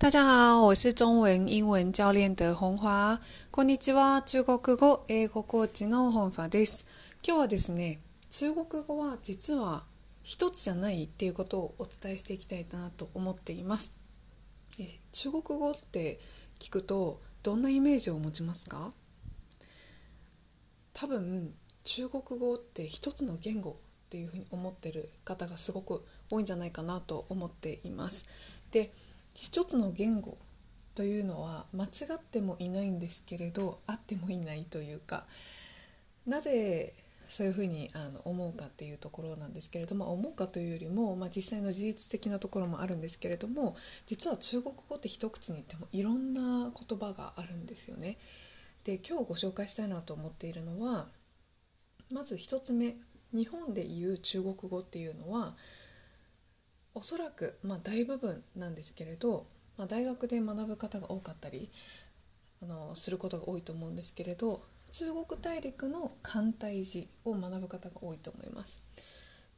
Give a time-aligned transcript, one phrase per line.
[0.00, 3.20] 大家好，我是中文英文教練的本華。
[3.50, 6.86] こんにちは、中国語、英語コーチの本華です。
[7.22, 8.00] 今日はですね、
[8.30, 9.84] 中国語は実は
[10.22, 13.92] 一つじゃないっていうことをお伝えしていきたいなと思っています。
[15.12, 16.18] 中国語って
[16.58, 18.92] 聞くとどんなイメージを持ちますか？
[20.94, 21.52] 多分
[21.84, 23.74] 中国語って一つの言語っ
[24.08, 28.24] ていうふうに思ってる方がすごく多いんじゃないかなと思っています。
[28.70, 28.90] で
[29.34, 30.36] 一つの言語
[30.94, 35.24] というのは間違ってもいないんですけれどあってもいないというか
[36.26, 36.92] なぜ
[37.30, 48.18] そういうふうにあの思うかっていうところなんですけれども思うかというよりも、まあ、実際の事実的なところもあるんですけれども実は中国語って一口に言ってもいろんな言葉があるんですよね。
[48.82, 51.06] で今日ご紹介したいなと思っているのは
[52.10, 52.96] まず1つ目
[53.32, 55.54] 日本で言う中国語っていうのは
[57.00, 59.46] おそらく、まあ、大部分なんですけれど、
[59.78, 61.70] まあ、大学で学ぶ方が多かったり
[62.62, 64.60] あのすることが多いと思うんですけれど
[64.92, 68.84] 中国大陸の簡体字を学ぶ方が多いと思います。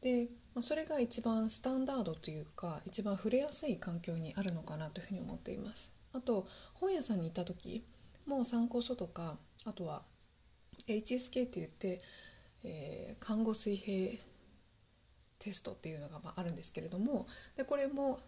[0.02, 5.90] で、まあ、それが一番スタンダードというか一番触れやすい環境にあるのかなというふうに思っています。
[6.12, 7.82] あと本屋さんに行った時
[8.24, 10.04] もう参考書とかあとは
[10.86, 12.00] HSK って言って、
[12.62, 14.16] えー、看護水平
[15.42, 17.26] テストっていうのがまああるんですけれども
[17.56, 18.18] でこれも、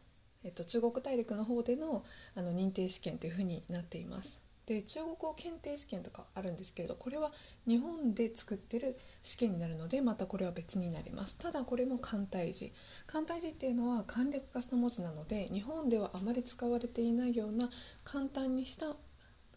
[0.43, 4.41] えっと、中国大陸の方でのあの認定試験というふうになっています。
[4.67, 7.33] で中国語検定試験とかあるんですけれどこれは
[7.67, 11.37] 日本で作ってる試験になるのでまたこれは別になります。
[11.37, 12.73] ただこれも簡体字。
[13.07, 17.71] 簡体字っていうのは簡略化した文字なので日本ではあまり使われていないような
[18.05, 18.97] 簡単にした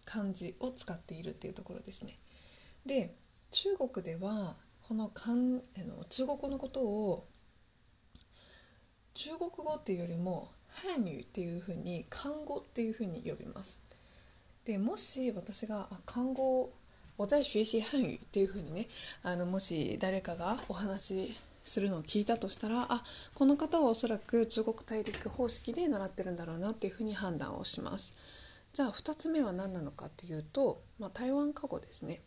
[0.06, 2.18] 漢字を使っているっていうところですね。
[2.86, 3.16] で
[3.52, 7.28] 中国ではこの漢あの中国語のことを
[9.18, 10.48] 中国語っていうよりも
[10.84, 13.80] 漢語っていうふうに漢語っていうふうに呼びます。
[14.64, 16.72] でもし私が漢語
[17.18, 18.86] 我在学習漢語っていうふうにね
[19.24, 28.14] あのもし誰かがお話しするのを聞いたとしたらあこの方はおそらく中国大陸方式で習ってるんだろうなっていうふうに判断をします。
[28.72, 32.22] じゃあ2つ目は何なのかっていうと、まあ、台湾過語ですね。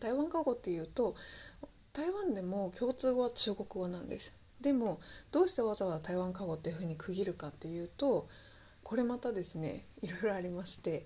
[0.00, 1.16] 台湾過語っていうと
[1.92, 4.32] 台湾でも共通語は中国語なんです。
[4.62, 5.00] でも
[5.30, 8.28] どうしてわざわざ台湾過語っていうふうに区切るかっていうと
[8.82, 11.04] これまたですねいろいろありまして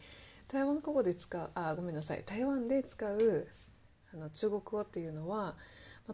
[0.49, 3.47] 台湾語で使うあごめんなさい台湾で使う
[4.15, 5.55] あの中国語っていうのは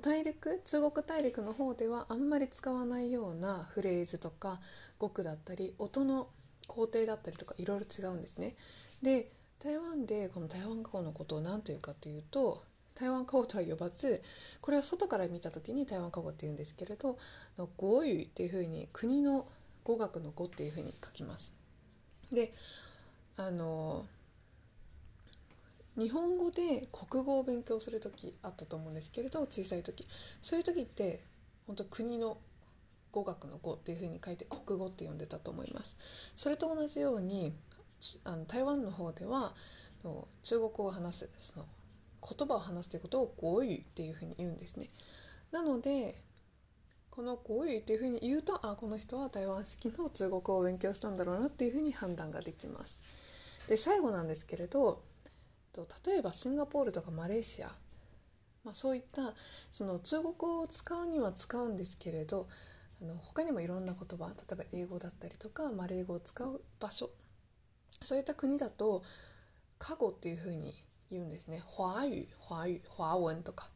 [0.00, 4.58] 大陸中国大陸の方ではあんまり使わないようなフレーズとか
[4.98, 6.28] 語句だったり音の
[6.66, 8.54] 工程だったりとかいろいろ違うんですね。
[9.02, 12.62] で台湾でこの台湾過語のことを何というかというと
[12.94, 14.22] 台湾過語とは呼ばず
[14.60, 17.18] これは外から見た時に台湾過語っていうんですけれど
[17.76, 19.46] 「語彙」っていうふうに国の
[19.84, 21.54] 語学の語っていうふうに書きます。
[22.30, 22.52] で
[23.36, 24.06] あの
[25.96, 30.06] 日本語で国語を勉強する時あったと思うんですけれど小さい時
[30.40, 31.22] そういう時って
[31.66, 32.38] 本当国の
[33.10, 35.96] 語学の語っていうふうに書いて国語って呼んでたと思います。
[36.34, 37.54] それと同じように
[38.24, 39.54] あの台湾の方では
[40.42, 41.66] 中国語を話すその
[42.22, 44.88] 言葉を話すということを語彙っていうふうに言うんですね。
[45.50, 46.14] なので
[47.10, 52.98] この語彙っていうふうに言うとあこの人は台湾式の中国語を勉強したんだろうなっていうふうに判断ができます。
[53.68, 55.02] で最後なんですけれど
[56.06, 57.68] 例えばシンガポールとかマレーシア、
[58.64, 59.34] まあ、そういった
[59.70, 62.48] その中国語を使うには使うんですけれど
[63.00, 67.10] あの他にもいろんな言葉例えば英語だったりとかマレー語を使う場所
[68.02, 69.02] そういった国だと
[69.78, 70.74] 過語っていうふうに
[71.12, 71.62] 言うんですね。
[71.76, 73.70] 華語、華語、華文とか。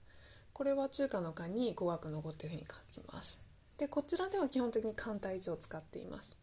[0.53, 3.41] これは中華の漢に語学の語っていうふうに書きます。
[3.79, 6.39] で、こちらでは基本的に簡体字を使っています。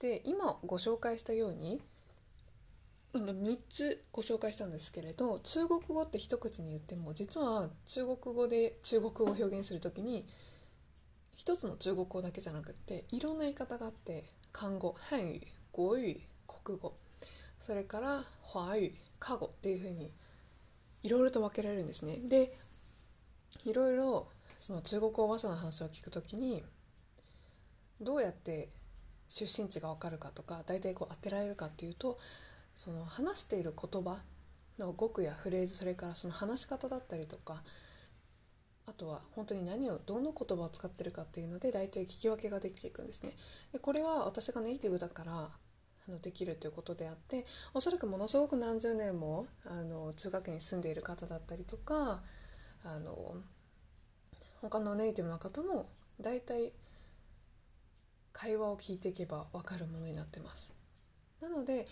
[0.00, 1.80] で、今ご紹介したように、
[3.14, 10.26] 3つご紹介したんですけれど中国語って一口に言っても実は中国語で中国語を表現する時に
[11.34, 15.22] 一つの中国語だけじゃなくっていろんな言い方があって漢語漢
[15.72, 16.92] 語語彙国語
[17.60, 20.10] それから華語過語っていうふうに
[21.02, 22.16] いろいろと分けられるんですね。
[22.28, 22.52] で
[23.64, 24.26] いろいろ
[24.58, 26.62] その中国語話者の話を聞くときに
[28.00, 28.68] どうやって
[29.28, 32.18] 出身地が分かるかとか大体こう当てられるかっていうと
[32.74, 34.18] その話している言葉
[34.78, 37.62] の語句やフレーズそれからその話し方だったりとか
[38.86, 43.32] あとは本当に何をどの言葉を使ってるかっていうので大体聞き分けができていくんですね。
[43.72, 45.50] でこれは私がネイティブだから
[46.08, 47.44] あのできるということであって
[47.74, 52.22] おそらくものすごく何十年もあの中学に住んでいる方だったりとか
[52.84, 53.36] あの
[54.60, 55.88] 他のネイティブの方も
[56.20, 56.72] 大体
[58.32, 60.72] 会話を聞いていけば分かるものになってます。
[61.40, 61.86] なので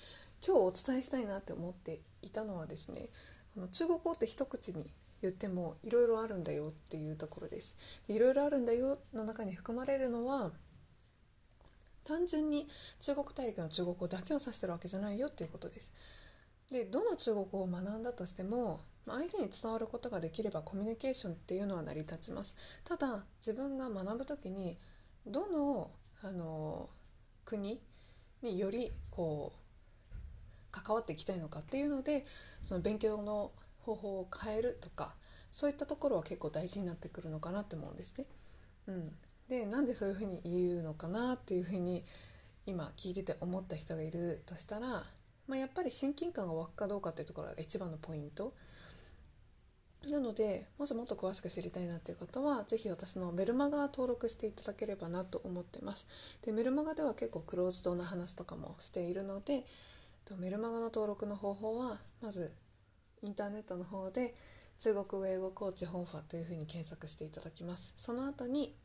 [0.47, 3.09] 今日お伝えしたいなって思っていたのはですね
[3.57, 4.85] あの中国語って一口に
[5.23, 7.77] 言ってもいろいろあるんだよっていうところです
[8.09, 10.53] いろいろあるんだよの中に含まれるのは
[12.07, 12.69] 単純に
[13.01, 15.93] 中国大陸の中国語だけを指してるわけじゃないよっていうことです。
[16.71, 22.57] でどの中国語を学んだとしても相手に伝わることができればコミュニケーションっていうのは成り立ちます。
[22.85, 24.77] ただ自分が学ぶ時に
[25.27, 25.91] どの
[26.23, 26.89] あの
[27.45, 27.81] 国
[28.43, 29.67] によりこう
[30.73, 32.25] 関わっていきたいのかっていうので
[32.63, 35.15] その勉強の方法を変えるとか
[35.51, 38.27] そういったところは結構大事になってくるのかなって思うんですね。
[38.89, 39.17] うん、
[39.49, 42.05] でなんでそういうふうに言うのかなっていうふうに
[42.67, 45.05] 今聞いてて思った人がいるとしたら、
[45.47, 48.53] まあ、やっぱり親近感が湧くかどうかっていうところが一番のポイント。
[50.11, 59.65] なのでもしもっと詳しく知りたいなっていう方は是非私のメルマガ登録していただければなと思ってますでメルマガでは結構クローズドな話とかもしているので
[60.39, 62.53] メルマガの登録の方法はまず
[63.23, 64.35] インターネットの方で
[64.79, 68.77] 中国英語コーチ本ファというふうに検索していただきますその後に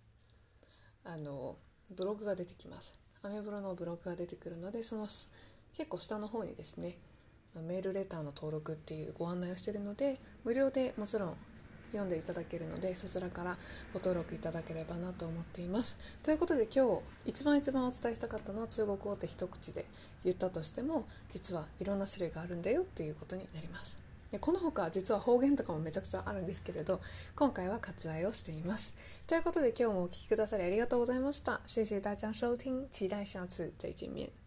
[1.04, 1.58] あの
[1.96, 6.96] ブログが出てきますアメブロのブログが出てくるのでその結構下の方にですね
[7.68, 11.36] メールレターの登録っていうご案内をしているので無料でもちろん
[11.92, 13.58] 読んでいただけるのでそちらから
[13.94, 16.00] ご登録いただければなと思っています。
[16.24, 19.86] ということで今日一番一番お伝えしたかったのは中国語って一口で
[20.24, 23.98] 言ったとしても実はいろんな種類があるんだよっていうことになります。
[24.32, 27.02] でこの他実は方言とかもめちゃくちゃあるんですけれど
[27.36, 28.96] 今回は割愛をしています。
[29.28, 31.62] ということで今日もお聴きくださりありがとうございました。
[31.66, 34.41] 谢谢大家收听期待下次再见面。